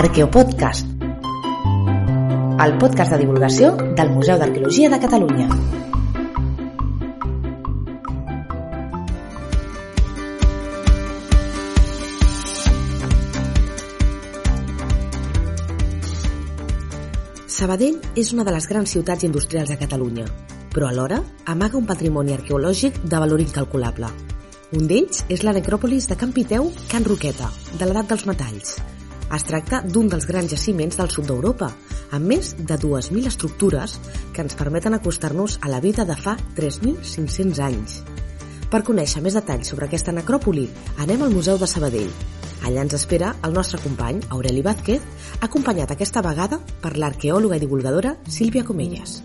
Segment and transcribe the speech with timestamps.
[0.00, 0.86] Arqueopodcast,
[2.64, 5.48] el podcast de divulgació del Museu d'Arqueologia de Catalunya.
[17.44, 20.24] Sabadell és una de les grans ciutats industrials de Catalunya,
[20.72, 24.08] però alhora amaga un patrimoni arqueològic de valor incalculable.
[24.72, 28.80] Un d'ells és la necròpolis de Can Piteu, Can Roqueta, de l'edat dels metalls.
[29.30, 31.68] Es tracta d'un dels grans jaciments del sud d'Europa,
[32.16, 33.94] amb més de 2.000 estructures
[34.34, 38.00] que ens permeten acostar-nos a la vida de fa 3.500 anys.
[38.70, 42.10] Per conèixer més detalls sobre aquesta necròpoli, anem al Museu de Sabadell.
[42.66, 45.02] Allà ens espera el nostre company, Aureli Vázquez,
[45.40, 49.20] acompanyat aquesta vegada per l'arqueòloga i divulgadora Sílvia Comelles.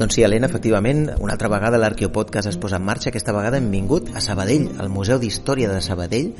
[0.00, 3.10] Doncs sí, Helena, efectivament, una altra vegada l'Arqueopodcast es posa en marxa.
[3.10, 6.30] Aquesta vegada hem vingut a Sabadell, al Museu d'Història de Sabadell,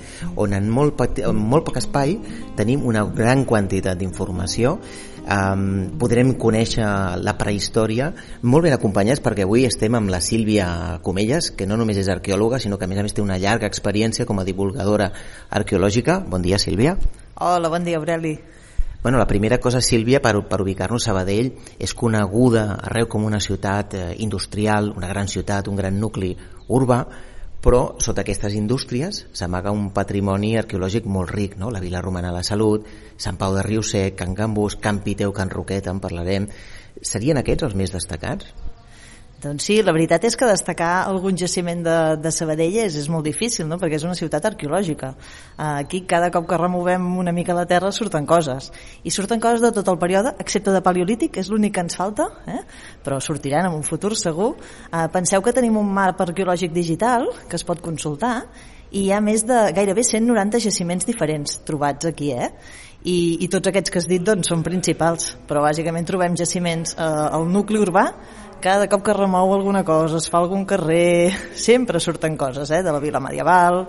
[0.41, 2.15] on en molt, en molt poc espai
[2.57, 5.67] tenim una gran quantitat d'informació um,
[6.01, 6.87] podrem conèixer
[7.21, 8.09] la prehistòria
[8.41, 10.71] molt ben acompanyats perquè avui estem amb la Sílvia
[11.05, 13.69] Comelles que no només és arqueòloga sinó que a més a més té una llarga
[13.69, 15.11] experiència com a divulgadora
[15.51, 16.23] arqueològica.
[16.33, 16.97] Bon dia Sílvia.
[17.37, 18.39] Hola, bon dia Aureli.
[19.03, 23.39] Bueno, la primera cosa, Sílvia, per, per ubicar-nos a Sabadell, és coneguda arreu com una
[23.41, 26.35] ciutat eh, industrial, una gran ciutat, un gran nucli
[26.69, 26.99] urbà,
[27.65, 31.71] però sota aquestes indústries s'amaga un patrimoni arqueològic molt ric, no?
[31.73, 32.85] la Vila Romana de la Salut,
[33.17, 36.51] Sant Pau de Riusec, Can Gambús, Can Piteu, Can Roquet, en parlarem.
[37.01, 38.53] Serien aquests els més destacats?
[39.41, 43.25] Doncs sí, la veritat és que destacar algun jaciment de, de Sabadell és, és molt
[43.25, 43.79] difícil, no?
[43.81, 45.15] perquè és una ciutat arqueològica.
[45.65, 48.69] Aquí cada cop que removem una mica la terra surten coses.
[49.01, 52.27] I surten coses de tot el període, excepte de paleolític, és l'únic que ens falta,
[52.53, 52.61] eh?
[53.01, 54.51] però sortiran en un futur segur.
[54.91, 58.43] Uh, penseu que tenim un map arqueològic digital que es pot consultar
[58.91, 62.51] i hi ha més de gairebé 190 jaciments diferents trobats aquí, eh?
[63.01, 67.05] I, i tots aquests que has dit doncs, són principals, però bàsicament trobem jaciments eh,
[67.07, 68.11] al nucli urbà
[68.61, 72.83] cada cop que remou alguna cosa, es fa algun carrer, sempre surten coses, eh?
[72.85, 73.87] de la vila medieval,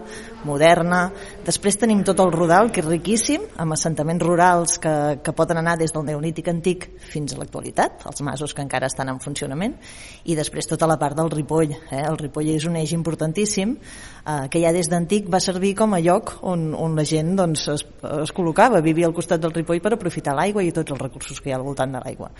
[0.47, 1.01] moderna.
[1.45, 4.93] Després tenim tot el Rodal, que és riquíssim, amb assentaments rurals que,
[5.23, 9.11] que poden anar des del neolític antic fins a l'actualitat, els masos que encara estan
[9.11, 9.77] en funcionament,
[10.25, 11.75] i després tota la part del Ripoll.
[11.91, 12.01] Eh?
[12.01, 16.01] El Ripoll és un eix importantíssim, eh, que ja des d'antic va servir com a
[16.03, 17.85] lloc on, on la gent doncs, es,
[18.23, 21.51] es col·locava, vivia al costat del Ripoll per aprofitar l'aigua i tots els recursos que
[21.51, 22.31] hi ha al voltant de l'aigua.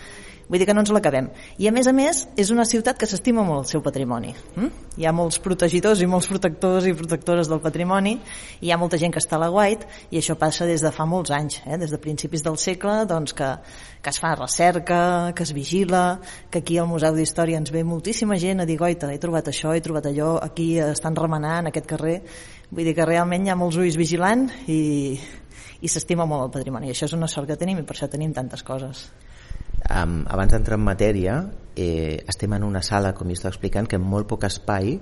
[0.48, 1.30] Vull dir que no ens l'acabem.
[1.62, 4.34] I a més a més, és una ciutat que s'estima molt el seu patrimoni.
[4.56, 4.70] Hm?
[5.00, 8.16] Hi ha molts protegidors i molts protectors i protectores del patrimoni, i
[8.62, 11.04] hi ha molta gent que està a la White, i això passa des de fa
[11.06, 11.76] molts anys, eh?
[11.78, 13.48] des de principis del segle, doncs que,
[14.02, 16.20] que es fa recerca, que es vigila,
[16.50, 19.74] que aquí al Museu d'Història ens ve moltíssima gent a dir, goita, he trobat això,
[19.74, 22.20] he trobat allò, aquí estan remenant aquest carrer,
[22.70, 25.18] vull dir que realment hi ha molts ulls vigilant i,
[25.82, 26.88] i s'estima molt el patrimoni.
[26.88, 29.10] I això és una sort que tenim i per això tenim tantes coses.
[29.90, 31.34] Um, abans d'entrar en matèria,
[31.76, 34.94] eh, estem en una sala, com jo estava explicant, que en molt poc espai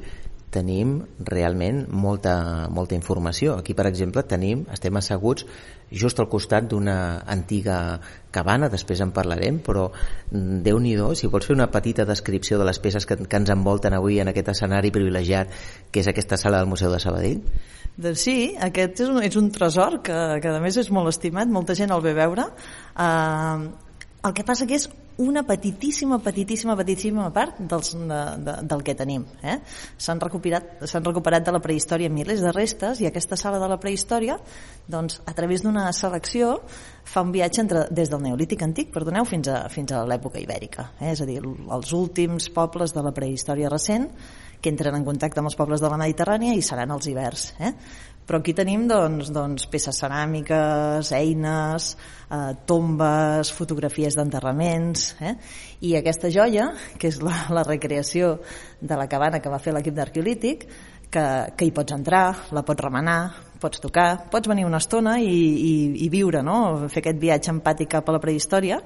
[0.51, 0.97] tenim
[1.27, 3.55] realment molta, molta informació.
[3.61, 5.47] Aquí, per exemple, tenim, estem asseguts
[5.91, 8.01] just al costat d'una antiga
[8.35, 12.67] cabana, després en parlarem, però mm, déu nhi si vols fer una petita descripció de
[12.67, 15.51] les peces que, que ens envolten avui en aquest escenari privilegiat
[15.91, 17.43] que és aquesta sala del Museu de Sabadell.
[18.01, 21.51] Doncs sí, aquest és un, és un tresor que, que a més és molt estimat,
[21.51, 22.47] molta gent el ve veure.
[22.95, 23.71] Uh,
[24.27, 24.87] el que passa que és
[25.21, 29.27] una petitíssima, petitíssima, petitíssima part dels, de, de, del que tenim.
[29.45, 29.59] Eh?
[30.01, 34.39] S'han recuperat, recuperat de la prehistòria milers de restes i aquesta sala de la prehistòria,
[34.91, 36.57] doncs, a través d'una selecció,
[37.05, 40.93] fa un viatge entre, des del Neolític antic, perdoneu, fins a, fins a l'època ibèrica.
[41.01, 41.13] Eh?
[41.13, 44.09] És a dir, els últims pobles de la prehistòria recent
[44.61, 47.47] que entren en contacte amb els pobles de la Mediterrània i seran els hiverns.
[47.61, 47.73] Eh?
[48.31, 51.87] Però aquí tenim doncs, doncs, peces ceràmiques, eines,
[52.31, 55.33] eh, tombes, fotografies d'enterraments, eh?
[55.83, 58.37] i aquesta joia, que és la, la recreació
[58.79, 60.63] de la cabana que va fer l'equip d'Arqueolític,
[61.11, 61.25] que,
[61.59, 62.23] que hi pots entrar,
[62.55, 63.19] la pots remenar,
[63.59, 65.73] pots tocar, pots venir una estona i, i,
[66.07, 66.87] i viure, no?
[66.87, 68.79] fer aquest viatge empàtic cap a la prehistòria,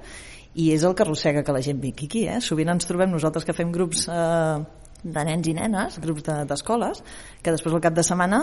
[0.55, 2.23] i és el que arrossega que la gent vingui aquí.
[2.33, 2.41] Eh?
[2.41, 4.57] Sovint ens trobem nosaltres que fem grups eh,
[5.05, 8.41] de nens i nenes, grups d'escoles, de, que després al cap de setmana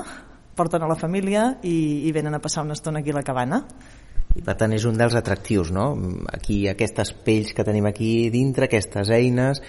[0.56, 3.64] porten a la família i, i venen a passar una estona aquí a la cabana.
[4.32, 5.90] I per tant és un dels atractius, no?
[6.32, 9.60] Aquí aquestes pells que tenim aquí dintre, aquestes eines,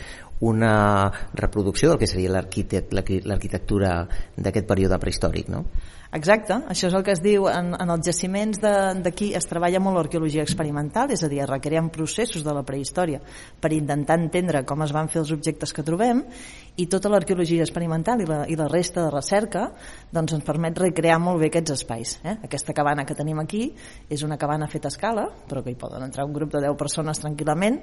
[0.43, 3.96] una reproducció del que seria l'arquitectura
[4.37, 5.64] d'aquest període prehistòric, no?
[6.12, 9.97] Exacte, això és el que es diu en, en els jaciments d'aquí es treballa molt
[9.97, 13.23] l'arqueologia experimental, és a dir, es processos de la prehistòria
[13.61, 16.20] per intentar entendre com es van fer els objectes que trobem
[16.76, 19.70] i tota l'arqueologia experimental i la, i la resta de recerca
[20.12, 22.19] doncs ens permet recrear molt bé aquests espais.
[22.25, 22.37] Eh?
[22.44, 23.70] Aquesta cabana que tenim aquí
[24.09, 26.76] és una cabana feta a escala, però que hi poden entrar un grup de 10
[26.76, 27.81] persones tranquil·lament,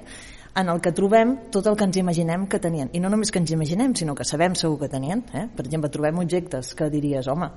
[0.54, 2.90] en el que trobem tot el que ens imaginem que tenien.
[2.94, 5.22] I no només que ens imaginem, sinó que sabem segur que tenien.
[5.34, 5.46] Eh?
[5.54, 7.50] Per exemple, trobem objectes que diries, home,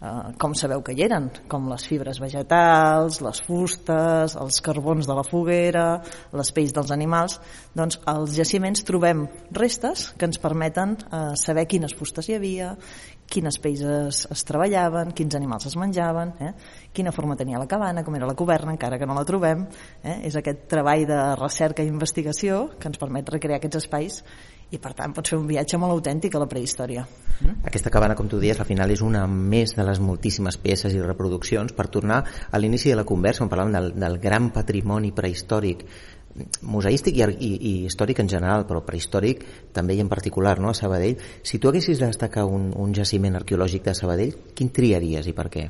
[0.00, 5.18] eh, com sabeu que hi eren, com les fibres vegetals, les fustes, els carbons de
[5.18, 5.86] la foguera,
[6.32, 7.38] les pells dels animals,
[7.76, 12.74] doncs als jaciments trobem restes que ens permeten eh, saber quines fustes hi havia,
[13.28, 16.52] quines pells es, es treballaven, quins animals es menjaven, eh?
[16.96, 19.66] quina forma tenia la cabana, com era la coberna, encara que no la trobem.
[20.02, 20.20] Eh?
[20.30, 24.22] És aquest treball de recerca i investigació que ens permet recrear aquests espais
[24.70, 27.06] i per tant pot fer un viatge molt autèntic a la prehistòria.
[27.38, 27.62] Mm?
[27.70, 31.00] Aquesta cabana, com tu dies, al final és una més de les moltíssimes peces i
[31.00, 35.86] reproduccions per tornar a l'inici de la conversa on parlàvem del, del gran patrimoni prehistòric
[36.62, 39.44] museístic i, i, i històric en general, però prehistòric
[39.74, 40.70] també i en particular, no?
[40.70, 41.18] a Sabadell.
[41.42, 45.48] Si tu haguessis de destacar un, un jaciment arqueològic de Sabadell, quin triaries i per
[45.52, 45.68] què?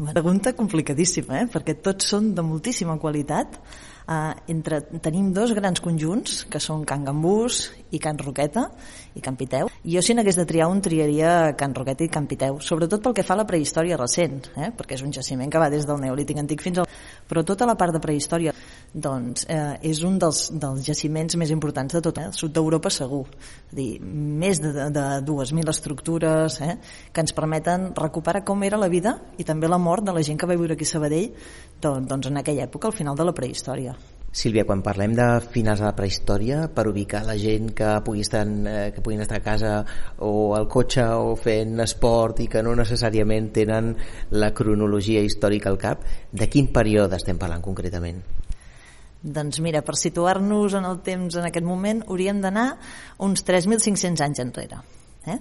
[0.00, 1.48] Una pregunta complicadíssima, eh?
[1.52, 3.58] perquè tots són de moltíssima qualitat.
[4.02, 8.66] Uh, entre, tenim dos grans conjunts, que són Can Gambús i Can Roqueta
[9.14, 9.70] i Can Piteu.
[9.86, 13.24] Jo, si n'hagués de triar un, triaria Can Roqueta i Can Piteu, sobretot pel que
[13.26, 14.72] fa a la prehistòria recent, eh?
[14.74, 16.90] perquè és un jaciment que va des del Neolític Antic fins al...
[17.30, 18.52] Però tota la part de prehistòria
[18.92, 22.26] doncs, eh, és un dels, dels jaciments més importants de tot eh?
[22.28, 23.24] el sud d'Europa segur.
[23.70, 26.76] És dir, més de, de, de 2.000 estructures eh?
[27.12, 30.40] que ens permeten recuperar com era la vida i també la mort de la gent
[30.40, 31.32] que va viure aquí a Sabadell
[31.82, 33.94] doncs, doncs en aquella època, al final de la prehistòria.
[34.32, 38.46] Sílvia, quan parlem de finals de la prehistòria, per ubicar la gent que, pugui estar,
[38.48, 39.72] eh, que puguin estar a casa
[40.24, 43.90] o al cotxe o fent esport i que no necessàriament tenen
[44.32, 48.22] la cronologia històrica al cap, de quin període estem parlant concretament?
[49.22, 52.70] Doncs mira, per situar-nos en el temps en aquest moment, hauríem d'anar
[53.22, 54.80] uns 3.500 anys enrere.
[55.28, 55.36] Eh?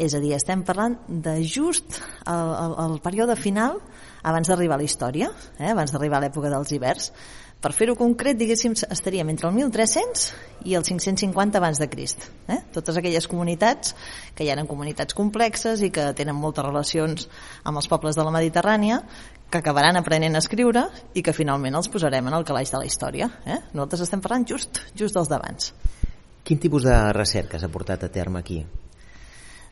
[0.00, 1.98] És a dir, estem parlant de just
[2.30, 3.82] el, el, el període final
[4.22, 5.70] abans d'arribar a la història, eh?
[5.70, 7.12] abans d'arribar a l'època dels hiverns.
[7.60, 10.22] Per fer-ho concret, diguéssim, estaríem entre el 1300
[10.64, 12.24] i el 550 abans de Crist.
[12.48, 12.56] Eh?
[12.72, 13.92] Totes aquelles comunitats
[14.32, 17.28] que ja eren comunitats complexes i que tenen moltes relacions
[17.68, 19.02] amb els pobles de la Mediterrània,
[19.50, 22.88] que acabaran aprenent a escriure i que finalment els posarem en el calaix de la
[22.88, 23.28] història.
[23.44, 23.58] Eh?
[23.74, 25.74] Nosaltres estem parlant just, just dels d'abans.
[26.46, 28.62] Quin tipus de recerca s'ha portat a terme aquí?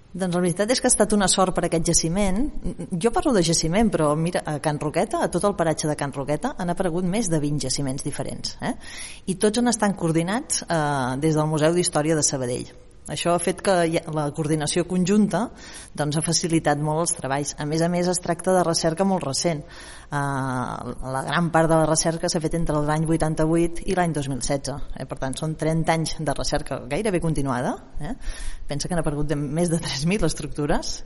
[0.09, 2.41] Doncs la veritat és que ha estat una sort per aquest jaciment.
[3.05, 6.17] Jo parlo de jaciment, però mira, a Can Roqueta, a tot el paratge de Can
[6.17, 8.57] Roqueta, han aparegut més de 20 jaciments diferents.
[8.65, 8.73] Eh?
[9.29, 10.83] I tots han estat coordinats eh,
[11.21, 12.73] des del Museu d'Història de Sabadell.
[13.09, 13.75] Això ha fet que
[14.15, 15.47] la coordinació conjunta
[15.97, 17.55] doncs, ha facilitat molt els treballs.
[17.59, 19.65] A més a més, es tracta de recerca molt recent.
[20.09, 24.77] Uh, la gran part de la recerca s'ha fet entre l'any 88 i l'any 2016.
[25.01, 25.09] Eh?
[25.09, 27.77] Per tant, són 30 anys de recerca gairebé continuada.
[28.01, 28.15] Eh?
[28.69, 30.99] Pensa que aparegut de més de 3.000 estructures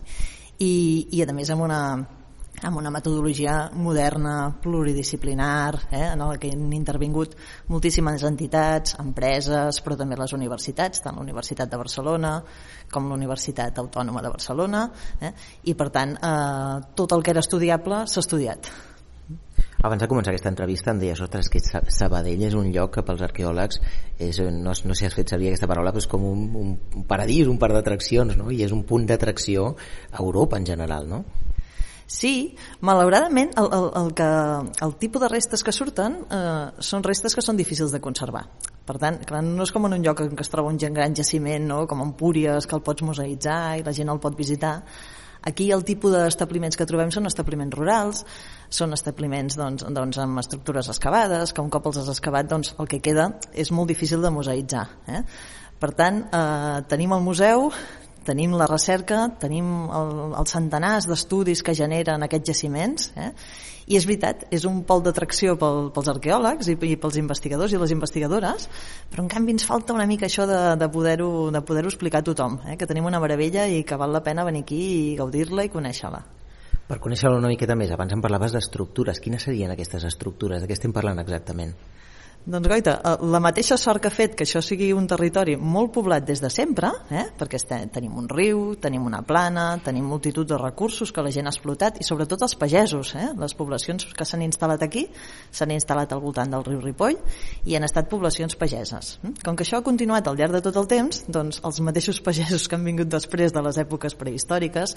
[0.58, 0.72] i,
[1.10, 1.81] i a més amb una,
[2.60, 7.34] amb una metodologia moderna, pluridisciplinar, eh, en la que han intervingut
[7.69, 12.37] moltíssimes entitats, empreses, però també les universitats, tant la Universitat de Barcelona
[12.93, 14.87] com la Universitat Autònoma de Barcelona,
[15.20, 15.32] eh,
[15.64, 18.70] i per tant eh, tot el que era estudiable s'ha estudiat.
[19.82, 23.25] Abans de començar aquesta entrevista em deies, ostres, que Sabadell és un lloc que pels
[23.26, 23.81] arqueòlegs
[24.22, 27.06] és, no, no sé si has fet servir aquesta paraula, però és com un, un
[27.08, 28.52] paradís, un parc d'atraccions, no?
[28.54, 29.72] i és un punt d'atracció
[30.12, 31.25] a Europa en general, no?
[32.12, 32.53] Sí,
[32.85, 34.26] malauradament el, el, el, que,
[34.85, 38.42] el tipus de restes que surten eh, són restes que són difícils de conservar.
[38.85, 41.16] Per tant, clar, no és com en un lloc en què es troba un gran
[41.16, 41.87] jaciment, no?
[41.88, 44.83] com Empúries, que el pots museïtzar i la gent el pot visitar.
[45.42, 48.23] Aquí el tipus d'establiments que trobem són establiments rurals,
[48.69, 52.92] són establiments doncs, doncs, amb estructures excavades, que un cop els has excavat doncs, el
[52.92, 54.85] que queda és molt difícil de museïtzar.
[55.09, 55.25] Eh?
[55.83, 57.73] Per tant, eh, tenim el museu,
[58.26, 60.11] tenim la recerca, tenim el,
[60.41, 63.31] els centenars d'estudis que generen aquests jaciments, eh?
[63.91, 67.81] i és veritat, és un pol d'atracció pel, pels arqueòlegs i, i pels investigadors i
[67.81, 68.69] les investigadores,
[69.11, 72.29] però en canvi ens falta una mica això de, de poder-ho de poder explicar a
[72.31, 72.76] tothom, eh?
[72.79, 76.23] que tenim una meravella i que val la pena venir aquí i gaudir-la i conèixer-la.
[76.88, 79.21] Per conèixer-la una miqueta més, abans em parlaves d'estructures.
[79.23, 80.61] Quines serien aquestes estructures?
[80.61, 81.73] De què estem parlant exactament?
[82.44, 85.92] Doncs Goita, eh, la mateixa sort que ha fet que això sigui un territori molt
[85.94, 87.28] poblat des de sempre, eh?
[87.38, 87.61] perquè
[87.94, 92.00] tenim un riu, tenim una plana, tenim multitud de recursos que la gent ha explotat
[92.00, 93.28] i sobretot els pagesos, eh?
[93.38, 95.06] les poblacions que s'han instal·lat aquí
[95.52, 97.14] s'han instal·lat al voltant del riu Ripoll
[97.64, 99.20] i han estat poblacions pageses.
[99.22, 99.38] Hm?
[99.44, 102.66] Com que això ha continuat al llarg de tot el temps, doncs els mateixos pagesos
[102.66, 104.96] que han vingut després de les èpoques prehistòriques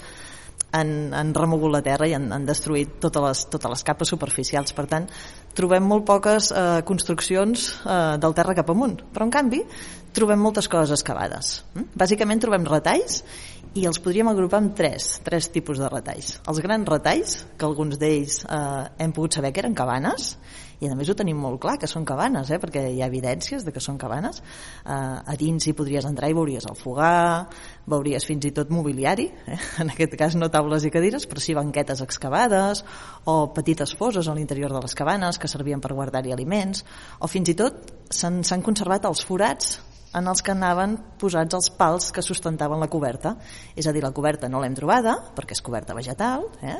[0.76, 4.74] han, han remogut la terra i han, han destruït totes les, totes les capes superficials.
[4.76, 5.08] Per tant,
[5.56, 9.62] trobem molt poques eh, construccions eh, del terra cap amunt, però en canvi
[10.16, 11.60] trobem moltes coses excavades.
[11.74, 11.92] Mm?
[12.04, 13.22] Bàsicament trobem retalls
[13.76, 16.38] i els podríem agrupar en tres, tres tipus de retalls.
[16.48, 20.34] Els grans retalls, que alguns d'ells eh, hem pogut saber que eren cabanes,
[20.80, 22.58] i a més ho tenim molt clar que són cabanes, eh?
[22.62, 26.36] perquè hi ha evidències de que són cabanes eh, a dins hi podries entrar i
[26.36, 27.46] veuries el fogar
[27.88, 29.58] veuries fins i tot mobiliari eh?
[29.82, 32.84] en aquest cas no taules i cadires però sí banquetes excavades
[33.24, 36.84] o petites foses a l'interior de les cabanes que servien per guardar-hi aliments
[37.20, 39.78] o fins i tot s'han conservat els forats
[40.16, 43.34] en els que anaven posats els pals que sustentaven la coberta.
[43.76, 46.78] És a dir, la coberta no l'hem trobada, perquè és coberta vegetal, eh?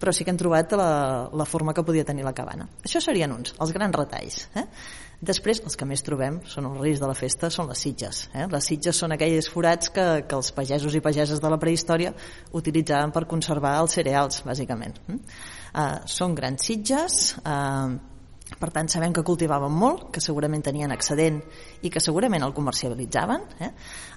[0.00, 0.90] Però sí que hem trobat la,
[1.32, 2.68] la forma que podia tenir la cabana.
[2.84, 4.46] Això serien uns, els grans retalls.
[4.56, 4.64] Eh?
[5.26, 8.26] Després, els que més trobem són els reis de la festa, són les sitges.
[8.36, 8.44] Eh?
[8.52, 12.12] Les sitges són aquells forats que, que els pagesos i pageses de la prehistòria
[12.52, 15.00] utilitzaven per conservar els cereals, bàsicament.
[15.08, 15.20] Eh?
[15.76, 17.96] Uh, són grans sitges, uh,
[18.56, 21.42] per tant, sabem que cultivaven molt, que segurament tenien excedent
[21.84, 23.42] i que segurament el comercialitzaven.
[23.60, 23.70] Eh?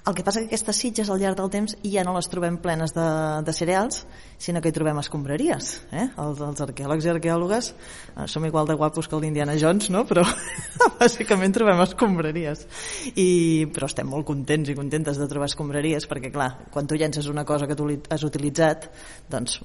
[0.08, 2.94] El que passa que aquestes sitges al llarg del temps ja no les trobem plenes
[2.96, 3.06] de,
[3.44, 4.06] de cereals,
[4.40, 5.72] sinó que hi trobem escombraries.
[5.92, 6.06] Eh?
[6.24, 10.06] Els, els arqueòlegs i arqueòlogues eh, som igual de guapos que el d'Indiana Jones, no?
[10.08, 10.24] però
[11.02, 12.64] bàsicament trobem escombraries.
[13.12, 13.28] I,
[13.74, 17.44] però estem molt contents i contentes de trobar escombraries perquè, clar, quan tu llences una
[17.44, 18.88] cosa que tu has utilitzat,
[19.28, 19.60] doncs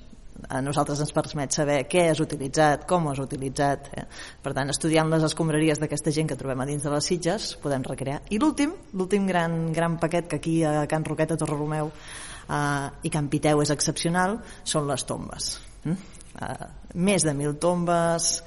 [0.50, 3.89] a nosaltres ens permet saber què has utilitzat, com has utilitzat.
[3.96, 4.06] Eh?
[4.44, 7.86] Per tant, estudiant les escombraries d'aquesta gent que trobem a dins de les Sitges, podem
[7.88, 8.22] recrear.
[8.30, 13.13] I l'últim, l'últim gran, gran paquet que aquí a Can Roquet, a Torrelomeu eh, i
[13.13, 15.56] Can Piteu és excepcional, són les tombes.
[15.86, 15.98] Mm?
[16.36, 16.72] Eh,
[17.08, 18.39] més de mil tombes,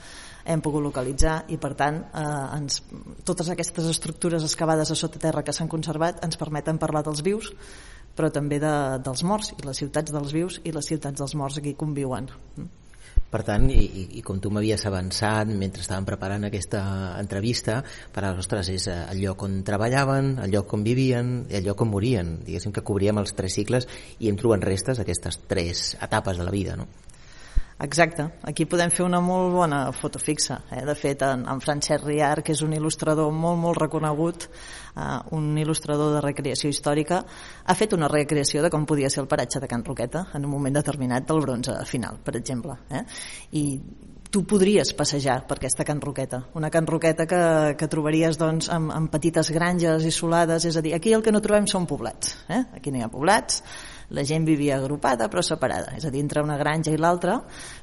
[0.49, 2.81] hem pogut localitzar i per tant eh, ens,
[3.29, 7.53] totes aquestes estructures excavades a sota terra que s'han conservat ens permeten parlar dels vius
[8.19, 8.75] però també de,
[9.07, 12.29] dels morts i les ciutats dels vius i les ciutats dels morts aquí conviuen
[13.29, 13.83] per tant, i,
[14.17, 16.81] i, com tu m'havies avançat mentre estàvem preparant aquesta
[17.21, 17.83] entrevista,
[18.15, 21.69] per a nosaltres és eh, el lloc on treballaven, el lloc on vivien i el
[21.69, 22.39] lloc on morien.
[22.47, 26.55] Diguéssim que cobríem els tres cicles i hem trobat restes d'aquestes tres etapes de la
[26.55, 26.89] vida, no?
[27.79, 30.57] Exacte, aquí podem fer una molt bona foto fixa.
[30.75, 30.83] Eh?
[30.87, 34.49] De fet, en, en Francesc Riar, que és un il·lustrador molt, molt reconegut,
[34.99, 35.07] eh,
[35.39, 37.23] un il·lustrador de recreació històrica,
[37.63, 40.51] ha fet una recreació de com podia ser el paratge de Can Roqueta en un
[40.57, 42.75] moment determinat del bronze final, per exemple.
[42.91, 43.05] Eh?
[43.63, 43.65] I
[44.29, 47.43] tu podries passejar per aquesta Can Roqueta, una Can Roqueta que,
[47.79, 51.41] que trobaries doncs, amb, amb petites granges isolades, és a dir, aquí el que no
[51.45, 52.65] trobem són poblats, eh?
[52.77, 53.63] aquí no hi ha poblats,
[54.15, 57.41] la gent vivia agrupada però separada, és a dir, entre una granja i l'altra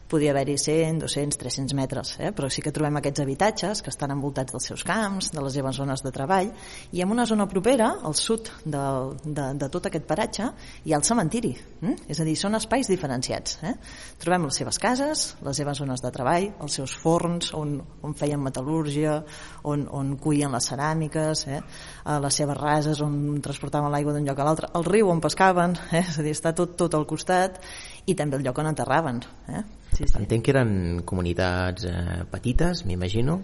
[0.09, 2.31] podia haver-hi 100, 200, 300 metres, eh?
[2.35, 5.79] però sí que trobem aquests habitatges que estan envoltats dels seus camps, de les seves
[5.79, 6.51] zones de treball,
[6.93, 8.83] i en una zona propera, al sud de,
[9.25, 10.49] de, de tot aquest paratge,
[10.85, 11.95] hi ha el cementiri, eh?
[12.11, 13.57] és a dir, són espais diferenciats.
[13.65, 13.73] Eh?
[14.21, 18.43] Trobem les seves cases, les seves zones de treball, els seus forns on, on feien
[18.43, 19.17] metal·lúrgia,
[19.65, 21.61] on, on cuien les ceràmiques, eh?
[22.05, 25.73] a les seves rases on transportaven l'aigua d'un lloc a l'altre, el riu on pescaven,
[25.91, 26.05] eh?
[26.05, 27.57] és a dir, està tot, tot al costat,
[28.05, 29.23] i també el lloc on enterraven.
[29.49, 29.63] Eh?
[29.95, 30.17] Sí, sí.
[30.19, 30.71] Entenc que eren
[31.07, 33.39] comunitats eh, petites, m'imagino.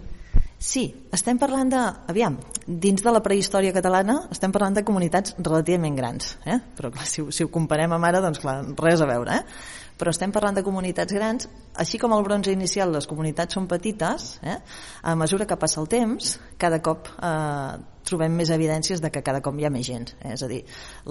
[0.62, 1.78] Sí, estem parlant de...
[2.12, 6.60] Aviam, dins de la prehistòria catalana estem parlant de comunitats relativament grans, eh?
[6.76, 9.81] però clar, si, si ho comparem amb ara, doncs clar, res a veure, eh?
[9.98, 14.36] Però estem parlant de comunitats grans, així com el bronze inicial les comunitats són petites,
[14.42, 14.58] eh?
[15.02, 19.40] a mesura que passa el temps, cada cop eh, trobem més evidències de que cada
[19.44, 20.12] cop hi ha més gent.
[20.20, 20.34] Eh?
[20.34, 20.60] És a dir,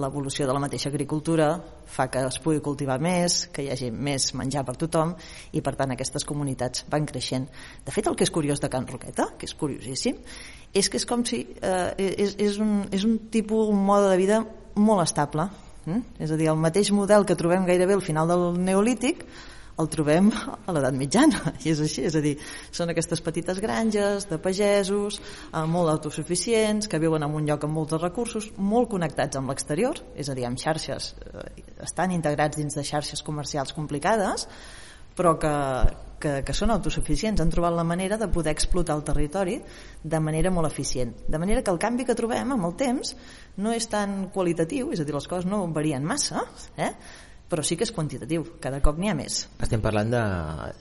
[0.02, 1.48] l'evolució de la mateixa agricultura
[1.88, 5.14] fa que es pugui cultivar més, que hi hagi més menjar per tothom
[5.52, 7.48] i per tant aquestes comunitats van creixent.
[7.86, 10.20] De fet, el que és curiós de Can Roqueta, que és curiosíssim,
[10.72, 14.20] és que és com si eh, és, és, un, és un tipus, un mode de
[14.20, 14.42] vida
[14.76, 15.48] molt estable?
[16.22, 19.26] És a dir, el mateix model que trobem gairebé al final del Neolític
[19.80, 22.34] el trobem a l'edat mitjana i és així, és a dir,
[22.74, 27.78] són aquestes petites granges de pagesos eh, molt autosuficients, que viuen en un lloc amb
[27.80, 31.48] molts recursos, molt connectats amb l'exterior és a dir, amb xarxes eh,
[31.82, 34.48] estan integrats dins de xarxes comercials complicades
[35.16, 35.52] però que,
[36.22, 39.58] que, que són autosuficients, han trobat la manera de poder explotar el territori
[40.02, 41.12] de manera molt eficient.
[41.28, 43.16] De manera que el canvi que trobem amb el temps
[43.62, 46.94] no és tan qualitatiu, és a dir, les coses no varien massa, eh?
[47.52, 49.42] Però sí que és quantitatiu, cada cop n'hi ha més.
[49.60, 50.22] Estem parlant de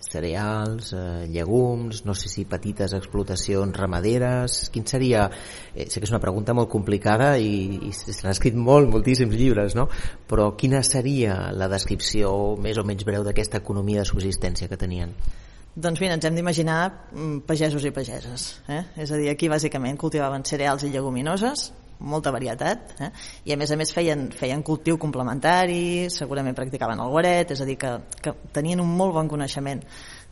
[0.08, 5.28] cereals, eh, llegums, no sé si petites explotacions ramaderes, quin seria...
[5.76, 7.52] Eh, sé que és una pregunta molt complicada i,
[7.90, 9.90] i s'han escrit molt, moltíssims llibres, no?
[10.32, 15.12] però quina seria la descripció més o menys breu d'aquesta economia de subsistència que tenien?
[15.76, 16.80] Doncs mira, ens hem d'imaginar
[17.12, 18.48] mm, pagesos i pageses.
[18.68, 18.82] Eh?
[19.04, 21.70] És a dir, aquí bàsicament cultivaven cereals i lleguminoses,
[22.02, 23.12] molta varietat eh?
[23.46, 27.70] i a més a més feien, feien cultiu complementari segurament practicaven el guaret és a
[27.70, 29.84] dir, que, que tenien un molt bon coneixement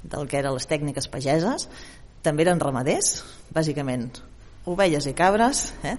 [0.04, 1.70] del que eren les tècniques pageses
[2.26, 3.20] també eren ramaders
[3.56, 4.10] bàsicament
[4.70, 5.96] ovelles i cabres eh?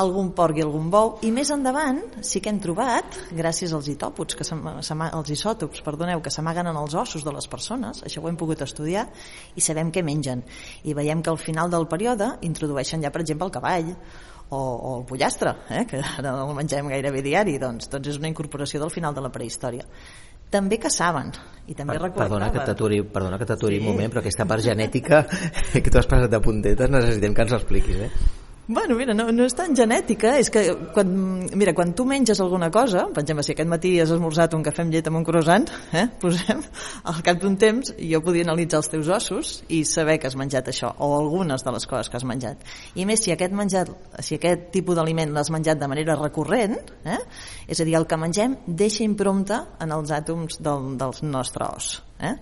[0.00, 4.38] algun porc i algun bou i més endavant sí que hem trobat gràcies als itòpots
[4.38, 8.38] que als isòtops perdoneu, que s'amaguen en els ossos de les persones això ho hem
[8.38, 9.06] pogut estudiar
[9.54, 10.44] i sabem què mengen
[10.84, 13.92] i veiem que al final del període introdueixen ja per exemple el cavall
[14.54, 18.30] o, o el pollastre, eh, que ara el mengem gairebé diari, doncs, doncs és una
[18.30, 19.88] incorporació del final de la prehistòria
[20.54, 21.32] també caçaven
[21.66, 23.82] i també per, perdona que t'aturi perdona que t'aturi sí.
[23.82, 25.24] un moment però aquesta part genètica
[25.72, 28.10] que tu has passat de puntetes necessitem que ens l'expliquis eh?
[28.66, 30.62] Bueno, mira, no, no és tan genètica, és que
[30.94, 31.10] quan,
[31.52, 34.86] mira, quan tu menges alguna cosa, per exemple, si aquest matí has esmorzat un cafè
[34.86, 36.62] amb llet amb un croissant, eh, posem,
[37.12, 40.70] al cap d'un temps jo podia analitzar els teus ossos i saber que has menjat
[40.72, 42.64] això, o algunes de les coses que has menjat.
[42.96, 43.90] I més, si aquest, menjat,
[44.24, 47.18] si aquest tipus d'aliment l'has menjat de manera recurrent, eh,
[47.68, 51.98] és a dir, el que mengem deixa impronta en els àtoms del, del nostre os.
[52.16, 52.32] Eh?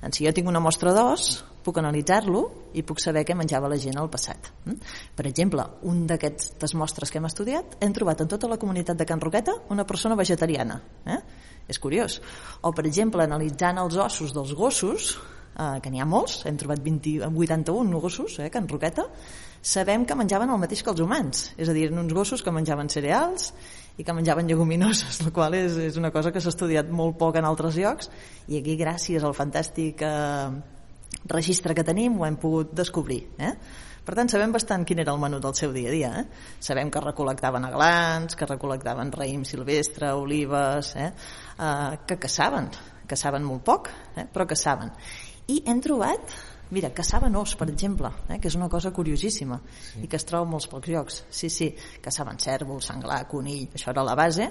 [0.00, 1.34] Doncs si jo tinc una mostra d'os,
[1.66, 2.42] puc analitzar-lo
[2.78, 4.52] i puc saber què menjava la gent al passat.
[4.64, 4.92] Mm?
[5.18, 9.06] Per exemple, un d'aquestes mostres que hem estudiat hem trobat en tota la comunitat de
[9.08, 10.78] Can Roqueta una persona vegetariana.
[11.06, 11.20] Eh?
[11.66, 12.20] És curiós.
[12.62, 15.16] O, per exemple, analitzant els ossos dels gossos,
[15.56, 19.08] eh, que n'hi ha molts, hem trobat 20, 81 gossos eh, Can Roqueta,
[19.66, 22.90] sabem que menjaven el mateix que els humans, és a dir, uns gossos que menjaven
[22.92, 23.50] cereals
[23.96, 27.40] i que menjaven lleguminoses, la qual és, és una cosa que s'ha estudiat molt poc
[27.40, 28.12] en altres llocs
[28.46, 30.75] i aquí gràcies al fantàstic eh,
[31.28, 33.22] registre que tenim ho hem pogut descobrir.
[33.38, 33.52] Eh?
[34.06, 36.10] Per tant, sabem bastant quin era el menú del seu dia a dia.
[36.20, 36.52] Eh?
[36.62, 41.10] Sabem que recol·lectaven aglans, que recol·lectaven raïm silvestre, olives, eh?
[41.56, 42.70] Uh, que caçaven,
[43.10, 44.28] caçaven molt poc, eh?
[44.32, 44.92] però caçaven.
[45.50, 46.36] I hem trobat
[46.70, 50.02] Mira, caçaven os, per exemple, eh, que és una cosa curiosíssima sí.
[50.02, 51.18] i que es troba en molts pocs llocs.
[51.30, 51.68] Sí, sí,
[52.02, 54.48] caçaven cèrvol, senglar, conill, això era la base,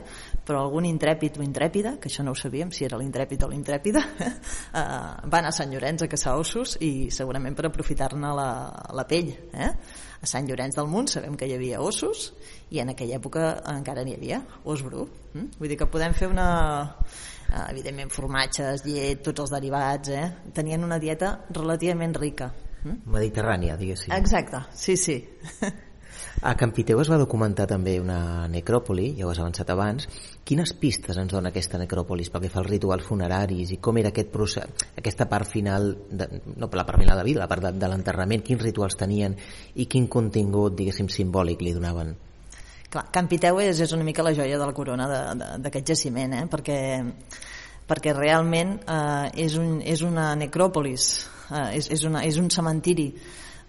[0.48, 4.06] però algun intrèpid o intrèpida, que això no ho sabíem, si era l'intrèpid o l'intrèpida,
[4.26, 4.32] eh,
[4.80, 8.50] va anar a Sant Llorenç a caçar ossos i segurament per aprofitar-ne la,
[8.96, 9.34] la pell.
[9.52, 9.72] Eh?
[10.24, 12.30] A Sant Llorenç del Munt sabem que hi havia ossos
[12.72, 15.04] i en aquella època encara n'hi havia os bru.
[15.36, 15.50] Eh?
[15.60, 16.48] Vull dir que podem fer una
[17.50, 20.52] eh, evidentment formatges, llet, tots els derivats, eh?
[20.54, 22.52] tenien una dieta relativament rica.
[22.84, 23.02] Mm?
[23.16, 24.14] Mediterrània, diguéssim.
[24.14, 25.20] Exacte, sí, sí.
[26.46, 30.08] A Campiteu es va documentar també una necròpoli, ja ho has avançat abans.
[30.46, 34.12] Quines pistes ens dona aquesta necròpolis pel que fa als rituals funeraris i com era
[34.14, 37.74] aquest procés, aquesta part final, de, no la part final de vida, la part de,
[37.80, 39.38] de l'enterrament, quins rituals tenien
[39.76, 42.14] i quin contingut, diguéssim, simbòlic li donaven?
[42.96, 45.06] Clar, Campiteu és, és una mica la joia de la corona
[45.60, 46.44] d'aquest jaciment, eh?
[46.48, 46.78] perquè,
[47.90, 51.10] perquè realment eh, és, un, és una necròpolis,
[51.50, 53.10] eh, és, és, una, és un cementiri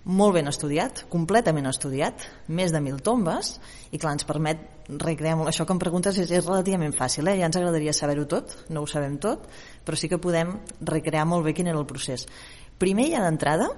[0.07, 3.57] molt ben estudiat, completament estudiat, més de mil tombes,
[3.91, 4.63] i clar, ens permet
[4.95, 5.51] recrear molt.
[5.51, 7.35] Això que em preguntes és, és relativament fàcil, eh?
[7.43, 9.51] ja ens agradaria saber-ho tot, no ho sabem tot,
[9.83, 10.55] però sí que podem
[10.95, 12.29] recrear molt bé quin era el procés.
[12.79, 13.73] Primer, ja d'entrada,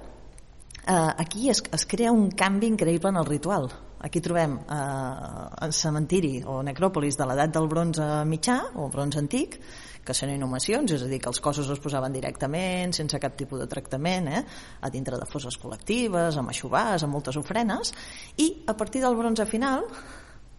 [0.85, 3.71] eh, aquí es, es crea un canvi increïble en el ritual.
[3.99, 9.59] Aquí trobem eh, el cementiri o necròpolis de l'edat del bronze mitjà o bronze antic,
[10.05, 13.59] que són inhumacions, és a dir, que els cossos es posaven directament, sense cap tipus
[13.61, 14.41] de tractament, eh,
[14.81, 17.93] a dintre de fosses col·lectives, amb aixovars, amb moltes ofrenes,
[18.37, 19.85] i a partir del bronze final,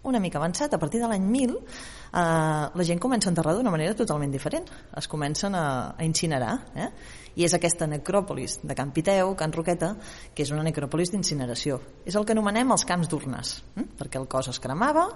[0.02, 3.72] una mica avançat, a partir de l'any 1000, eh, la gent comença a enterrar d'una
[3.72, 4.68] manera totalment diferent.
[4.96, 6.54] Es comencen a, a incinerar.
[6.76, 6.88] Eh?
[7.36, 9.94] I és aquesta necròpolis de Can Piteu, Can Roqueta,
[10.34, 11.80] que és una necròpolis d'incineració.
[12.06, 13.86] És el que anomenem els camps d'urnes, eh?
[13.98, 15.06] perquè el cos es cremava,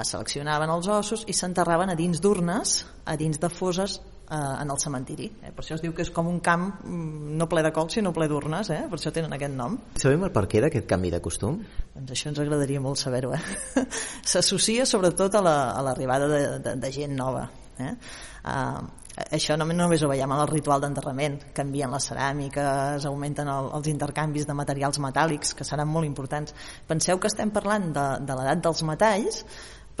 [0.00, 3.98] es seleccionaven els ossos i s'enterraven a dins d'urnes, a dins de foses
[4.30, 5.26] eh, en el cementiri.
[5.42, 5.50] Eh?
[5.54, 8.14] Per això es diu que és com un camp mm, no ple de cols, sinó
[8.14, 8.84] ple d'urnes, eh?
[8.90, 9.76] per això tenen aquest nom.
[10.00, 11.58] Sabem el per què d'aquest canvi de costum?
[11.96, 13.34] Doncs això ens agradaria molt saber-ho.
[13.34, 13.84] Eh?
[14.30, 17.48] S'associa sobretot a l'arribada la, de, de, de gent nova.
[17.80, 17.94] Eh?
[18.40, 18.99] Uh,
[19.30, 23.90] això no només ho veiem en el ritual d'enterrament, canvien les ceràmiques, augmenten el, els
[23.92, 26.54] intercanvis de materials metàl·lics, que seran molt importants.
[26.88, 29.44] Penseu que estem parlant de, de l'edat dels metalls,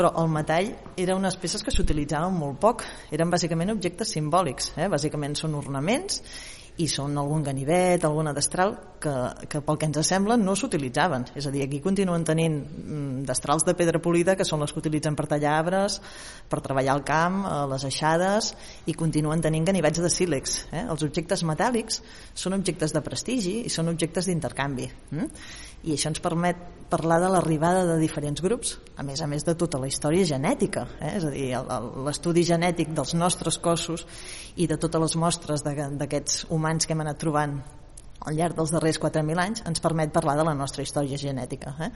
[0.00, 4.88] però el metall era unes peces que s'utilitzaven molt poc, eren bàsicament objectes simbòlics, eh?
[4.88, 6.22] bàsicament són ornaments
[6.80, 9.12] i són algun ganivet, alguna destral que,
[9.50, 13.66] que pel que ens sembla no s'utilitzaven és a dir, aquí continuen tenint mm, destrals
[13.68, 16.00] de pedra polida que són les que utilitzen per tallar arbres,
[16.48, 18.52] per treballar al camp eh, les aixades
[18.90, 20.84] i continuen tenint ganivets de sílex eh?
[20.86, 22.00] els objectes metàl·lics
[22.34, 25.28] són objectes de prestigi i són objectes d'intercanvi hm?
[25.84, 26.58] I això ens permet
[26.90, 30.88] parlar de l'arribada de diferents grups, a més a més de tota la història genètica,
[30.98, 31.16] eh?
[31.16, 31.50] és a dir,
[32.04, 34.06] l'estudi genètic dels nostres cossos
[34.56, 37.60] i de totes les mostres d'aquests humans que hem anat trobant
[38.20, 41.72] al llarg dels darrers 4.000 anys ens permet parlar de la nostra història genètica.
[41.80, 41.90] Eh?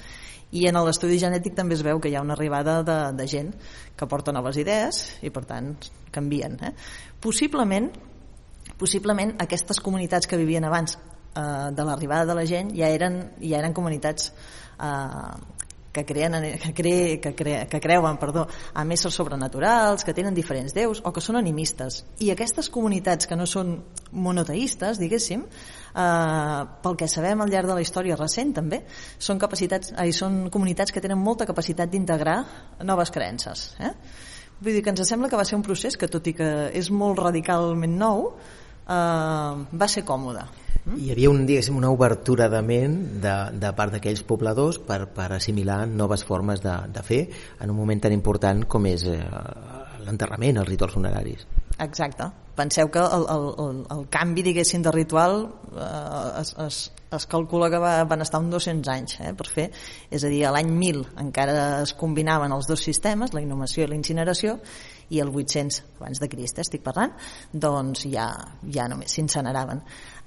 [0.57, 3.53] I en l'estudi genètic també es veu que hi ha una arribada de, de gent
[3.97, 5.75] que porta noves idees i per tant
[6.15, 6.57] canvien.
[6.65, 6.73] Eh?
[7.21, 7.91] Possiblement,
[8.81, 10.97] possiblement aquestes comunitats que vivien abans
[11.35, 14.33] eh, de l'arribada de la gent ja eren, ja eren comunitats
[14.79, 15.55] eh,
[15.95, 20.75] que, creen, que, cre, que, cre, que creuen perdó, amb éssers sobrenaturals, que tenen diferents
[20.75, 22.01] déus o que són animistes.
[22.19, 23.77] I aquestes comunitats que no són
[24.11, 28.83] monoteistes, diguéssim, eh, pel que sabem al llarg de la història recent també,
[29.19, 32.41] són, capacitats, eh, són comunitats que tenen molta capacitat d'integrar
[32.83, 33.71] noves creences.
[33.79, 33.95] Eh?
[34.59, 36.91] Vull dir que ens sembla que va ser un procés que, tot i que és
[36.91, 38.33] molt radicalment nou,
[38.83, 44.23] eh, va ser còmode hi havia un, una obertura de ment de, de part d'aquells
[44.29, 47.23] pobladors per, per assimilar noves formes de, de fer
[47.61, 49.21] en un moment tan important com és eh,
[50.05, 51.47] l'enterrament, els rituals funeraris.
[51.81, 52.29] Exacte.
[52.55, 55.41] Penseu que el, el, el, el canvi, diguéssim, de ritual
[55.73, 56.81] eh, es, es,
[57.17, 59.71] es calcula que va, van estar uns 200 anys eh, per fer.
[60.07, 63.91] És a dir, a l'any 1000 encara es combinaven els dos sistemes, la inhumació i
[63.91, 64.59] la incineració,
[65.11, 67.17] i el 800 abans de Crist, eh, estic parlant,
[67.51, 68.29] doncs ja,
[68.71, 69.83] ja només s'incineraven.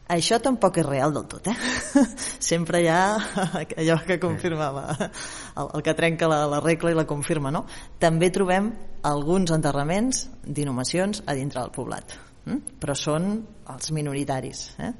[0.07, 1.55] Això tampoc és real del tot, eh?
[2.49, 3.01] Sempre hi ha
[3.81, 7.65] allò que confirma la, el, el que trenca la, la regla i la confirma, no?
[7.99, 8.71] També trobem
[9.07, 12.15] alguns enterraments d'inhumacions a dintre del poblat,
[12.47, 12.79] hm?
[12.79, 13.33] però són
[13.73, 14.93] els minoritaris, eh?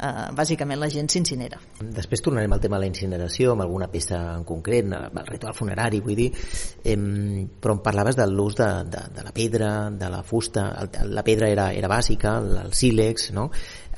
[0.00, 1.60] Eh, bàsicament la gent s'incinera.
[1.80, 6.00] Després tornarem al tema de la incineració, amb alguna peça en concret, el ritual funerari,
[6.04, 6.30] vull dir,
[6.84, 6.96] eh,
[7.60, 11.24] però em parlaves de l'ús de, de, de la pedra, de la fusta, el, la
[11.26, 13.50] pedra era, era bàsica, el, el sílex, no?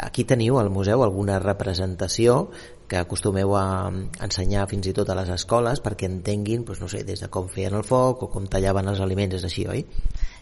[0.02, 2.48] Aquí teniu al museu alguna representació
[2.92, 3.88] que acostumeu a
[4.24, 7.48] ensenyar fins i tot a les escoles perquè entenguin, doncs, no sé, des de com
[7.48, 9.86] feien el foc o com tallaven els aliments, és així, oi?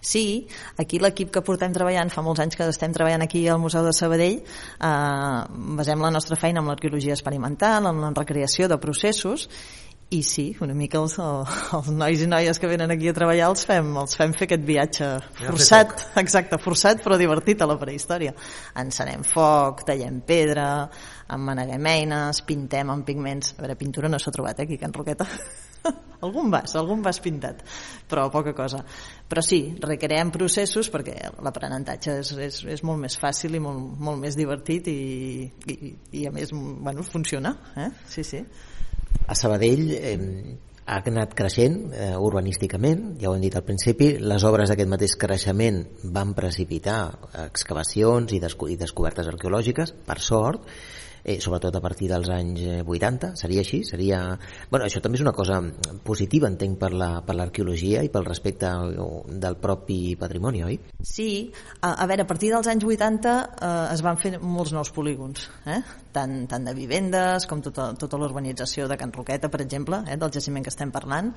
[0.01, 0.49] Sí,
[0.81, 3.93] aquí l'equip que portem treballant, fa molts anys que estem treballant aquí al Museu de
[3.93, 5.43] Sabadell, eh,
[5.81, 9.49] basem la nostra feina amb l'arqueologia experimental, amb la recreació de processos,
[10.11, 11.15] i sí, una mica els,
[11.77, 14.67] els nois i noies que venen aquí a treballar els fem, els fem fer aquest
[14.67, 18.35] viatge forçat, exacte, forçat però divertit a la prehistòria.
[18.83, 20.69] Encenem foc, tallem pedra,
[21.31, 23.55] emmaneguem eines, pintem amb pigments.
[23.55, 25.31] A veure, pintura no s'ha trobat eh, aquí, Can Roqueta.
[26.27, 27.63] Algun vas, algun vas pintat,
[28.09, 28.83] però poca cosa.
[29.31, 34.21] Però sí, recreem processos perquè l'aprenentatge és, és, és molt més fàcil i molt, molt
[34.23, 35.01] més divertit i,
[35.47, 37.55] i, i a més bueno, funciona.
[37.77, 37.91] Eh?
[38.11, 38.43] Sí, sí.
[39.31, 40.19] A Sabadell eh,
[40.91, 45.15] ha anat creixent eh, urbanísticament, ja ho hem dit al principi, les obres d'aquest mateix
[45.21, 45.85] creixement
[46.17, 47.03] van precipitar
[47.45, 50.67] excavacions i, desco i descobertes arqueològiques, per sort,
[51.25, 53.83] eh, sobretot a partir dels anys 80, eh, seria així?
[53.87, 54.21] Seria...
[54.71, 55.61] Bueno, això també és una cosa
[56.05, 58.71] positiva, entenc, per l'arqueologia la, per i pel respecte
[59.45, 60.79] del propi patrimoni, oi?
[61.03, 64.93] Sí, a, a veure, a partir dels anys 80 eh, es van fer molts nous
[64.95, 65.81] polígons, eh?
[66.15, 70.33] tant, tant de vivendes com tota, tota l'urbanització de Can Roqueta, per exemple, eh, del
[70.35, 71.35] jaciment que estem parlant,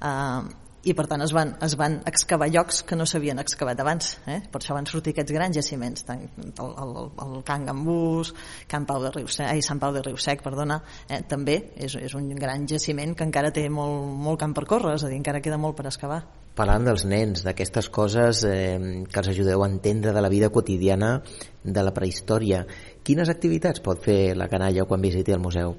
[0.00, 4.14] eh, i per tant es van, es van excavar llocs que no s'havien excavat abans
[4.24, 4.38] eh?
[4.50, 6.94] per això van sortir aquests grans jaciments tant el, el,
[7.26, 8.32] el Can Gambús
[8.70, 11.20] Can Pau de Riusec, ai, Sant Pau de Riusec perdona, eh?
[11.28, 15.04] també és, és un gran jaciment que encara té molt, molt camp per córrer és
[15.04, 16.22] a dir, encara queda molt per excavar
[16.56, 21.18] parlant dels nens, d'aquestes coses eh, que els ajudeu a entendre de la vida quotidiana
[21.62, 22.64] de la prehistòria
[23.04, 25.76] quines activitats pot fer la canalla quan visiti el museu?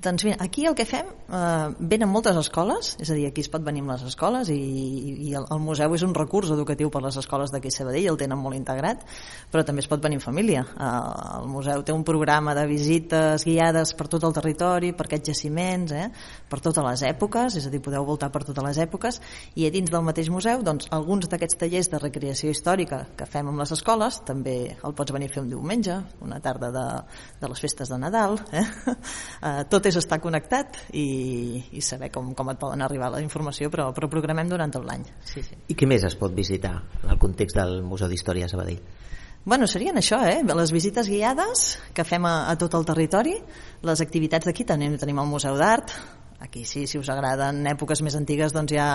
[0.00, 3.50] Doncs mira, aquí el que fem, eh, venen moltes escoles, és a dir, aquí es
[3.52, 4.56] pot venir amb les escoles i,
[5.28, 8.16] i el, el museu és un recurs educatiu per les escoles d'aquí a Sabadell, el
[8.16, 9.02] tenen molt integrat,
[9.52, 10.62] però també es pot venir en família.
[10.64, 10.88] Eh,
[11.42, 15.92] el museu té un programa de visites guiades per tot el territori, per aquests jaciments,
[15.92, 16.08] eh,
[16.48, 19.20] per totes les èpoques, és a dir, podeu voltar per totes les èpoques,
[19.60, 23.52] i a dins del mateix museu, doncs, alguns d'aquests tallers de recreació històrica que fem
[23.52, 26.88] amb les escoles, també el pots venir a fer un diumenge, una tarda de,
[27.44, 28.64] de les festes de Nadal, eh?
[29.44, 33.70] eh tot és estar connectat i, i saber com, com et poden arribar la informació,
[33.72, 35.06] però, però programem durant tot l'any.
[35.26, 35.58] Sí, sí.
[35.72, 38.80] I què més es pot visitar en el context del Museu d'Història Sabadell?
[39.44, 40.42] Bueno, serien això, eh?
[40.44, 43.38] Les visites guiades que fem a, a tot el territori,
[43.88, 45.94] les activitats d'aquí, tenim, tenim el Museu d'Art,
[46.44, 48.90] aquí sí, si us agraden èpoques més antigues, doncs hi ha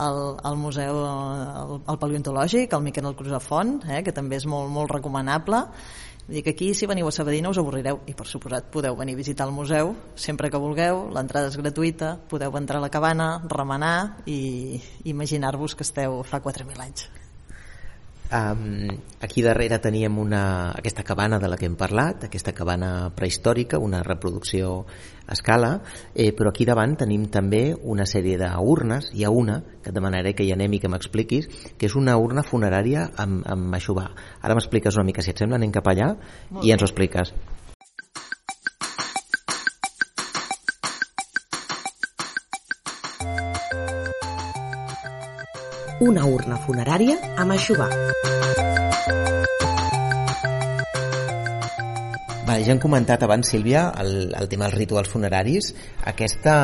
[0.00, 4.90] el, el museu el, el paleontològic, el Miquel Cruzafont, eh, que també és molt, molt
[4.94, 5.64] recomanable.
[6.30, 8.04] Dic que aquí, si veniu a Sabadell, no us avorrireu.
[8.06, 11.08] I, per suposat, podeu venir a visitar el museu sempre que vulgueu.
[11.10, 14.78] L'entrada és gratuïta, podeu entrar a la cabana, remenar i
[15.10, 17.10] imaginar-vos que esteu fa 4.000 anys.
[18.30, 18.86] Um,
[19.18, 24.04] aquí darrere teníem una, aquesta cabana de la que hem parlat, aquesta cabana prehistòrica, una
[24.06, 24.84] reproducció
[25.26, 25.72] a escala,
[26.14, 30.36] eh, però aquí davant tenim també una sèrie d'urnes, hi ha una, que et demanaré
[30.38, 34.12] que hi anem i que m'expliquis, que és una urna funerària amb, amb aixovar.
[34.40, 37.34] Ara m'expliques una mica, si et sembla, anem cap allà Molt i ens ho expliques.
[46.00, 47.90] Una urna funerària amb aixovar.
[52.50, 55.68] Vale, ja hem comentat abans, Sílvia, el, el tema dels rituals funeraris.
[56.10, 56.54] Aquesta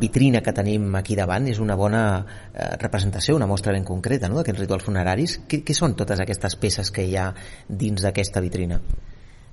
[0.00, 4.38] vitrina que tenim aquí davant és una bona eh, representació, una mostra ben concreta no?,
[4.38, 5.36] d'aquests rituals funeraris.
[5.50, 7.26] Què, què són totes aquestes peces que hi ha
[7.68, 8.80] dins d'aquesta vitrina?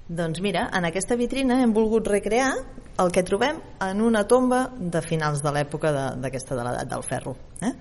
[0.08, 2.54] Doncs mira, en aquesta vitrina hem volgut recrear
[3.02, 5.91] el que trobem en una tomba de finals de l'època
[6.22, 7.36] d'aquesta de, de l'edat del ferro.
[7.63, 7.74] Eh?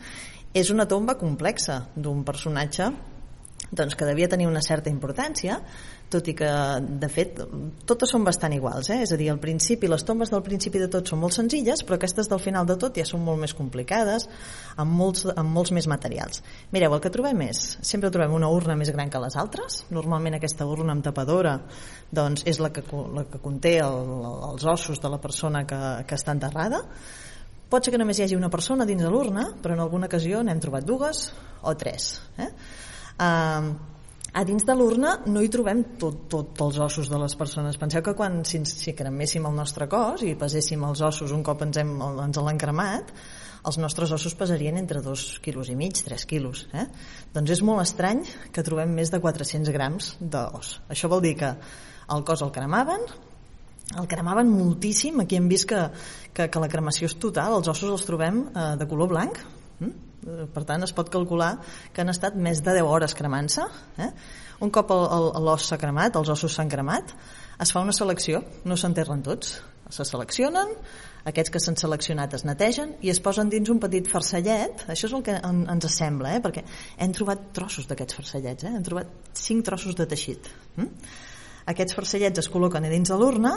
[0.53, 2.91] És una tomba complexa d'un personatge
[3.73, 5.57] doncs, que devia tenir una certa importància,
[6.13, 6.49] tot i que,
[7.01, 7.39] de fet,
[7.89, 8.91] totes són bastant iguals.
[8.93, 8.99] Eh?
[9.07, 11.97] És a dir, al principi, les tombes del principi de tot són molt senzilles, però
[11.97, 14.29] aquestes del final de tot ja són molt més complicades,
[14.77, 16.45] amb molts, amb molts més materials.
[16.77, 20.37] Mireu, el que trobem és, sempre trobem una urna més gran que les altres, normalment
[20.37, 21.57] aquesta urna amb tapadora
[22.13, 24.01] doncs, és la que, la que conté el,
[24.53, 26.85] els ossos de la persona que, que està enterrada,
[27.73, 30.43] Pot ser que només hi hagi una persona dins de l'urna, però en alguna ocasió
[30.45, 31.31] n'hem trobat dues
[31.65, 32.19] o tres.
[32.37, 32.51] Eh?
[33.17, 33.71] Uh,
[34.33, 37.79] a dins de l'urna no hi trobem tot, tot els ossos de les persones.
[37.81, 41.65] Penseu que quan si, si creméssim el nostre cos i peséssim els ossos un cop
[41.65, 41.95] ens, hem,
[42.27, 43.13] ens l'han cremat,
[43.69, 46.67] els nostres ossos pesarien entre 2 quilos i mig, 3 quilos.
[46.77, 46.87] Eh?
[47.33, 50.79] Doncs és molt estrany que trobem més de 400 grams d'os.
[50.93, 51.53] Això vol dir que
[52.13, 53.09] el cos el cremaven,
[54.01, 55.83] el cremaven moltíssim, aquí hem vist que,
[56.33, 59.43] que, que la cremació és total, els ossos els trobem eh, de color blanc,
[59.81, 59.93] mm?
[60.55, 61.57] per tant es pot calcular
[61.93, 63.65] que han estat més de 10 hores cremant-se
[63.99, 64.11] eh?
[64.63, 67.11] un cop l'os s'ha cremat els ossos s'han cremat
[67.63, 69.57] es fa una selecció, no s'enterren tots
[69.93, 70.71] se seleccionen,
[71.29, 75.17] aquests que s'han seleccionat es netegen i es posen dins un petit farcellet, això és
[75.19, 76.41] el que en, ens sembla, eh?
[76.45, 76.65] perquè
[76.97, 78.73] hem trobat trossos d'aquests farcellets, eh?
[78.73, 80.49] hem trobat 5 trossos de teixit.
[80.79, 80.89] Hm?
[81.71, 83.57] Aquests farcellets es col·loquen a dins de l'urna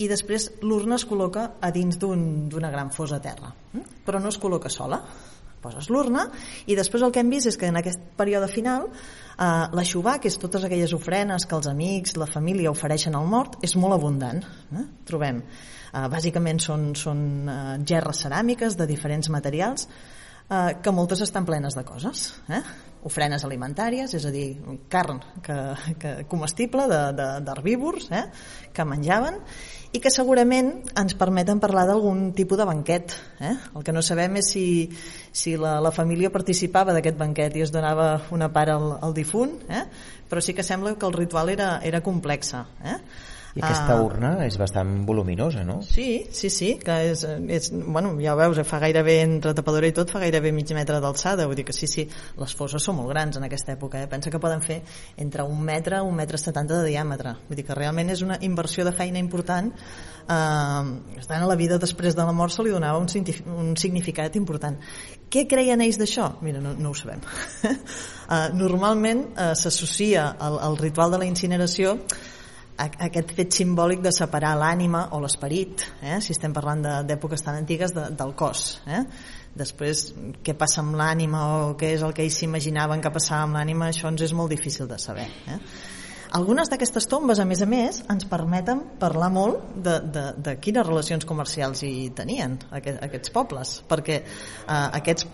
[0.00, 3.52] i després l'urna es col·loca a dins d'una un, gran fosa a terra.
[3.72, 4.00] Mm?
[4.06, 5.00] Però no es col·loca sola.
[5.60, 6.22] Poses l'urna
[6.72, 10.30] i després el que hem vist és que en aquest període final eh, l'aixovar, que
[10.32, 14.40] és totes aquelles ofrenes que els amics, la família ofereixen al mort, és molt abundant.
[14.72, 14.86] Eh?
[15.04, 19.84] Trobem, eh, bàsicament són, són eh, gerres ceràmiques de diferents materials
[20.48, 22.30] eh, que moltes estan plenes de coses.
[22.48, 22.62] Eh?
[23.06, 24.54] Ofrenes alimentàries, és a dir,
[24.92, 25.56] carn que,
[26.00, 28.24] que comestible d'herbívors eh,
[28.74, 29.40] que menjaven
[29.90, 33.16] i que segurament ens permeten parlar d'algun tipus de banquet.
[33.40, 33.54] Eh?
[33.74, 34.64] El que no sabem és si,
[35.32, 39.58] si la, la família participava d'aquest banquet i es donava una part al, al difunt,
[39.68, 39.84] eh?
[40.30, 42.66] però sí que sembla que el ritual era, era complexa.
[42.84, 42.98] Eh?
[43.56, 45.80] I aquesta uh, urna és bastant voluminosa, no?
[45.82, 49.90] Sí, sí, sí, que és, és, bueno, ja ho veus, eh, fa gairebé, entre tapadora
[49.90, 52.06] i tot, fa gairebé mig metre d'alçada, vull dir que sí, sí,
[52.38, 54.10] les fosses són molt grans en aquesta època, eh?
[54.10, 54.80] pensa que poden fer
[55.18, 58.86] entre un metre un metre setanta de diàmetre, vull dir que realment és una inversió
[58.86, 63.02] de feina important, eh, tant a la vida després de la mort se li donava
[63.02, 63.10] un,
[63.58, 64.78] un significat important.
[65.30, 66.36] Què creien ells d'això?
[66.42, 67.22] Mira, no, no ho sabem.
[67.66, 71.98] uh, normalment uh, s'associa al, al ritual de la incineració
[72.80, 76.18] aquest fet simbòlic de separar l'ànima o l'esperit, eh?
[76.24, 78.80] si estem parlant d'èpoques tan antigues, de, del cos.
[78.88, 79.04] Eh?
[79.60, 80.10] Després,
[80.46, 83.90] què passa amb l'ànima o què és el que ells s'imaginaven que passava amb l'ànima,
[83.90, 85.26] això ens és molt difícil de saber.
[85.50, 85.58] Eh?
[86.38, 90.86] Algunes d'aquestes tombes, a més a més, ens permeten parlar molt de, de, de quines
[90.86, 95.26] relacions comercials hi tenien aquest, aquests pobles, perquè eh, aquests,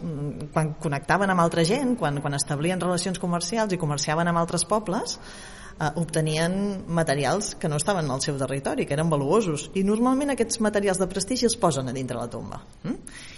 [0.54, 5.18] quan connectaven amb altra gent, quan, quan establien relacions comercials i comerciaven amb altres pobles,
[5.78, 10.60] eh, obtenien materials que no estaven al seu territori, que eren valuosos, i normalment aquests
[10.64, 12.60] materials de prestigi els posen a dintre la tomba.
[12.84, 12.96] Mm?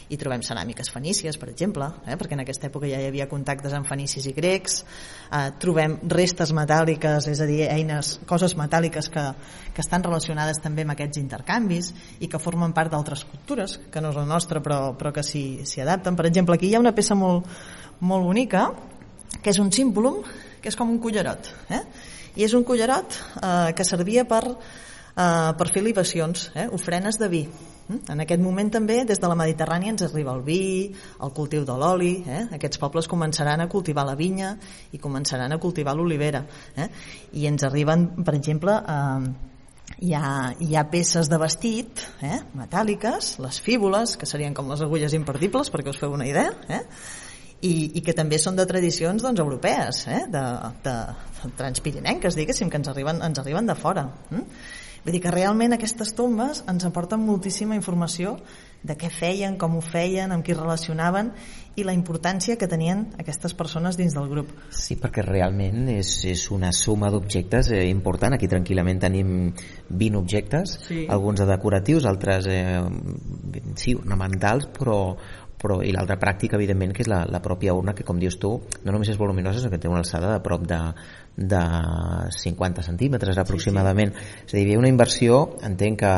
[0.09, 2.17] I trobem ceràmiques fenícies, per exemple, eh?
[2.17, 4.81] perquè en aquesta època ja hi havia contactes amb fenicis i grecs,
[5.29, 9.25] eh, trobem restes metàl·liques, és a dir, eines, coses metàl·liques que,
[9.75, 14.15] que estan relacionades també amb aquests intercanvis i que formen part d'altres cultures, que no
[14.15, 16.17] és la nostra, però, però que s'hi adapten.
[16.17, 17.49] Per exemple, aquí hi ha una peça molt,
[18.01, 18.71] molt bonica,
[19.43, 20.23] que és un símbolum,
[20.63, 21.53] que és com un cullerot.
[21.71, 21.85] Eh?
[22.39, 27.29] i és un collarot eh, que servia per eh, per fer libacions, eh, ofrenes de
[27.33, 27.43] vi.
[27.89, 27.99] Mm?
[28.15, 30.61] En aquest moment també des de la Mediterrània ens arriba el vi,
[31.25, 32.45] el cultiu de l'oli, eh?
[32.55, 34.55] aquests pobles començaran a cultivar la vinya
[34.93, 36.45] i començaran a cultivar l'olivera.
[36.77, 36.89] Eh?
[37.43, 43.39] I ens arriben, per exemple, eh, hi ha, hi ha peces de vestit eh, metàl·liques,
[43.43, 46.85] les fíbules, que serien com les agulles imperdibles, perquè us feu una idea, eh?
[47.59, 50.25] I, i que també són de tradicions doncs, europees, eh?
[50.31, 50.45] de,
[50.85, 50.97] de,
[51.43, 54.07] de transpirinenques, diguéssim, que ens arriben, ens arriben de fora.
[54.31, 54.45] Eh?
[55.05, 58.37] Vull dir que realment aquestes tombes ens aporten moltíssima informació
[58.83, 61.33] de què feien, com ho feien, amb qui relacionaven
[61.79, 64.51] i la importància que tenien aquestes persones dins del grup.
[64.75, 68.35] Sí, perquè realment és, és una suma d'objectes eh, important.
[68.35, 69.35] Aquí tranquil·lament tenim
[69.89, 71.05] 20 objectes, sí.
[71.09, 72.83] alguns de decoratius, altres eh,
[73.79, 75.01] sí, ornamentals, però,
[75.59, 78.55] però, i l'altra pràctica evidentment que és la, la pròpia urna que com dius tu
[78.85, 80.81] no només és voluminosa sinó que té una alçada de prop de,
[81.37, 81.63] de
[82.39, 84.45] 50 centímetres aproximadament sí, sí.
[84.47, 86.15] és a dir, hi havia una inversió entenc que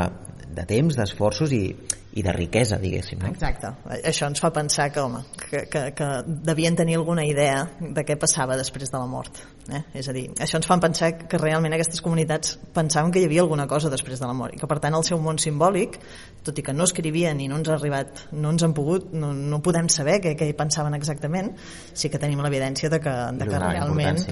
[0.54, 1.64] de temps, d'esforços i,
[2.12, 3.20] i de riquesa, diguéssim.
[3.22, 3.30] No?
[3.30, 3.70] Exacte.
[4.08, 8.16] Això ens fa pensar que, home, que, que, que devien tenir alguna idea de què
[8.18, 9.38] passava després de la mort.
[9.70, 9.82] Eh?
[10.00, 13.44] És a dir, això ens fa pensar que realment aquestes comunitats pensaven que hi havia
[13.44, 16.00] alguna cosa després de la mort i que, per tant, el seu món simbòlic,
[16.46, 19.30] tot i que no escrivien i no ens ha arribat, no ens han pogut, no,
[19.34, 21.52] no podem saber què, què pensaven exactament,
[21.94, 24.24] sí que tenim l'evidència de que, de que realment...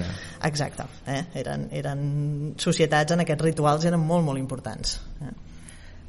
[0.49, 0.83] Exacte.
[1.07, 1.21] Eh?
[1.39, 2.01] Eren, eren
[2.59, 4.99] societats en aquests rituals eren molt, molt importants.
[5.23, 5.37] Eh?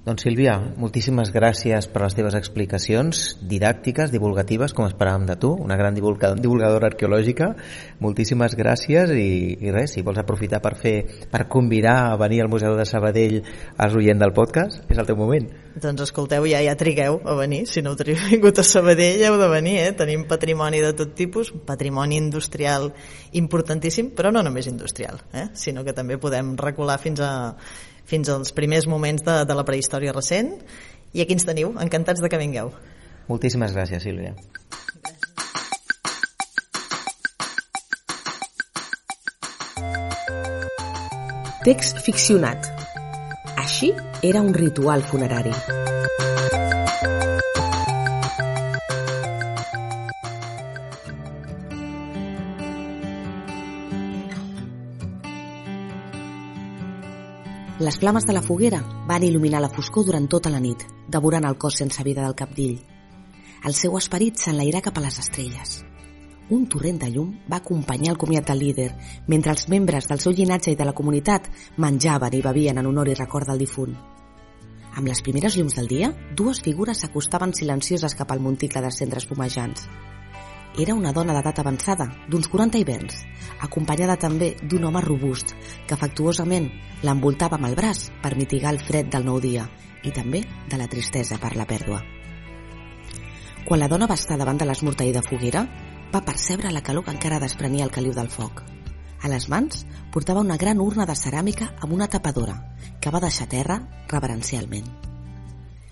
[0.01, 5.77] Doncs Sílvia, moltíssimes gràcies per les teves explicacions didàctiques, divulgatives, com esperàvem de tu, una
[5.77, 7.51] gran divulgadora arqueològica.
[8.01, 10.95] Moltíssimes gràcies i, i res, si vols aprofitar per fer
[11.29, 13.43] per convidar a venir al Museu de Sabadell
[13.77, 15.51] als oient del podcast, és el teu moment.
[15.85, 19.53] Doncs escolteu, ja ja trigueu a venir, si no heu vingut a Sabadell heu de
[19.53, 19.93] venir, eh?
[20.01, 22.89] tenim patrimoni de tot tipus, patrimoni industrial
[23.37, 25.51] importantíssim, però no només industrial, eh?
[25.53, 27.33] sinó que també podem recular fins a
[28.09, 30.55] fins als primers moments de, de la prehistòria recent
[31.13, 32.73] i aquí ens teniu, encantats de que vingueu.
[33.31, 34.35] Moltíssimes gràcies, Sílvia.
[41.61, 42.71] Text ficcionat.
[43.61, 43.93] Així
[44.25, 45.53] era un ritual funerari.
[57.81, 61.55] Les flames de la foguera van il·luminar la foscor durant tota la nit, devorant el
[61.57, 62.75] cos sense vida del capdill.
[63.65, 65.79] El seu esperit s'enlairà cap a les estrelles.
[66.53, 68.91] Un torrent de llum va acompanyar el comiat del líder,
[69.33, 71.49] mentre els membres del seu llinatge i de la comunitat
[71.81, 73.97] menjaven i bevien en honor i record del difunt.
[74.93, 79.25] Amb les primeres llums del dia, dues figures s'acostaven silencioses cap al monticle de cendres
[79.25, 79.89] fumejants.
[80.81, 83.19] Era una dona d'edat avançada, d'uns 40 hiverns,
[83.67, 85.51] acompanyada també d'un home robust,
[85.85, 86.71] que afectuosament
[87.05, 89.67] l'envoltava amb el braç per mitigar el fred del nou dia
[90.09, 90.41] i també
[90.73, 91.99] de la tristesa per la pèrdua.
[93.67, 95.67] Quan la dona va estar davant de l'esmorteïda foguera,
[96.15, 98.63] va percebre la calor que encara desprenia el caliu del foc.
[99.21, 102.57] A les mans portava una gran urna de ceràmica amb una tapadora,
[103.03, 104.89] que va deixar terra reverencialment.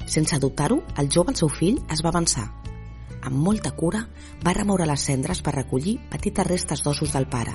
[0.06, 2.48] Sense dubtar-ho, el jove, el seu fill, es va avançar
[3.22, 4.04] amb molta cura,
[4.44, 7.54] va remoure les cendres per recollir petites restes d'ossos del pare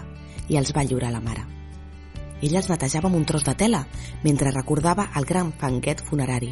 [0.50, 1.46] i els va lliurar a la mare.
[2.44, 3.86] Ella els netejava amb un tros de tela
[4.24, 6.52] mentre recordava el gran fanguet funerari.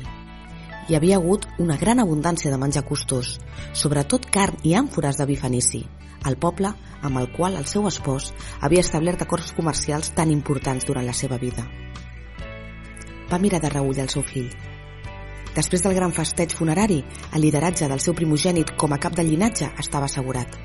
[0.87, 3.35] Hi havia hagut una gran abundància de menjar costós,
[3.73, 5.83] sobretot carn i àmfores de vi fenici,
[6.25, 6.71] el poble
[7.01, 11.37] amb el qual el seu espòs havia establert acords comercials tan importants durant la seva
[11.37, 11.67] vida.
[13.31, 14.51] Va mirar de reull el seu fill
[15.55, 17.01] Després del gran festeig funerari,
[17.35, 20.55] el lideratge del seu primogènit com a cap de llinatge estava assegurat.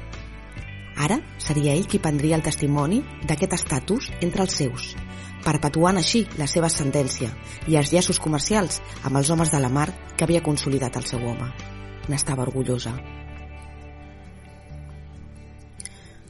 [0.96, 4.94] Ara seria ell qui prendria el testimoni d'aquest estatus entre els seus,
[5.44, 7.34] perpetuant així la seva ascendència
[7.66, 11.26] i els llaços comercials amb els homes de la mar que havia consolidat el seu
[11.26, 11.50] home.
[12.08, 12.94] N'estava orgullosa.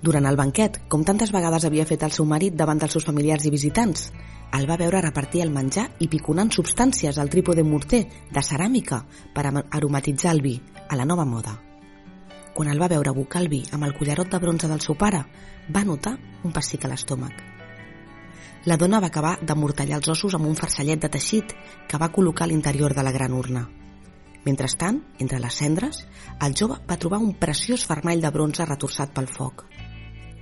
[0.02, 3.46] Durant el banquet, com tantes vegades havia fet el seu marit davant dels seus familiars
[3.48, 4.10] i visitants,
[4.56, 9.02] el va veure repartir el menjar i piconant substàncies al trípode morter de ceràmica
[9.34, 11.56] per aromatitzar el vi, a la nova moda.
[12.54, 15.24] Quan el va veure abocar el vi amb el collarot de bronze del seu pare,
[15.74, 17.42] va notar un pessic a l'estómac.
[18.66, 21.52] La dona va acabar d'amortallar els ossos amb un farcellet de teixit
[21.88, 23.66] que va col·locar a l'interior de la gran urna.
[24.46, 26.04] Mentrestant, entre les cendres,
[26.46, 29.66] el jove va trobar un preciós fermall de bronze retorçat pel foc.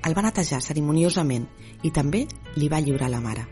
[0.05, 1.47] El va netejar ceremoniosament
[1.83, 2.27] i també
[2.61, 3.45] li va lliurar la mare.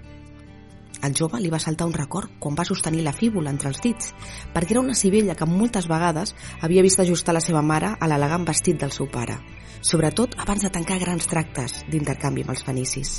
[1.02, 4.12] Al jove li va saltar un record quan va sostenir la fíbula entre els dits,
[4.54, 8.44] perquè era una civella que moltes vegades havia vist ajustar la seva mare a l'elegant
[8.46, 9.38] vestit del seu pare,
[9.80, 13.16] sobretot abans de tancar grans tractes d'intercanvi amb els fenicis.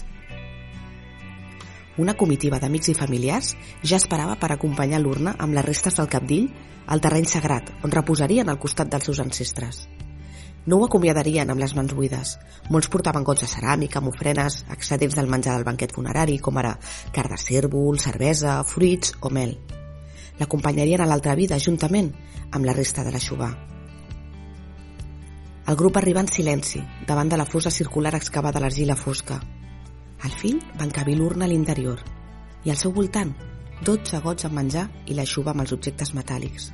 [1.98, 3.52] Una comitiva d'amics i familiars
[3.84, 6.48] ja esperava per acompanyar l'urna amb les restes del capdill
[6.88, 9.84] al terreny sagrat, on reposarien al costat dels seus ancestres.
[10.66, 12.38] No ho acomiadarien amb les mans buides.
[12.72, 16.78] Molts portaven gots de ceràmica, amb ofrenes, excedents del menjar del banquet funerari, com ara
[17.12, 19.58] car de cèrvol, cervesa, fruits o mel.
[20.40, 22.14] L'acompanyarien a l'altra vida, juntament
[22.52, 23.50] amb la resta de la xubà.
[25.68, 29.40] El grup arriba en silenci, davant de la fosa circular excavada a l'argila fosca.
[30.24, 32.00] El fill va encabir l'urna a l'interior
[32.64, 33.34] i al seu voltant
[33.84, 36.72] 12 gots amb menjar i la xuva amb els objectes metàl·lics.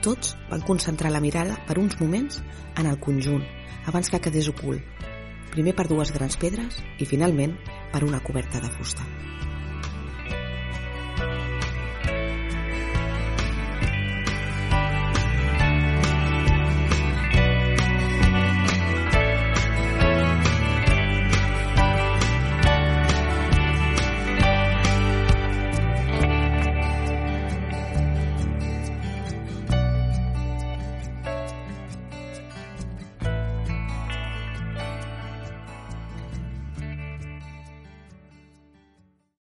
[0.00, 2.40] Tots van concentrar la mirada per uns moments
[2.80, 3.44] en el conjunt
[3.90, 4.80] abans que quedés ocult,
[5.52, 7.56] primer per dues grans pedres i finalment
[7.92, 9.04] per una coberta de fusta.